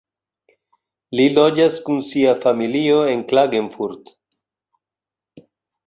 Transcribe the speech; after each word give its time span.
Li 1.19 1.27
loĝas 1.35 1.77
kun 1.89 2.01
sia 2.09 2.35
familio 2.47 2.99
en 3.13 3.25
Klagenfurt. 3.35 4.15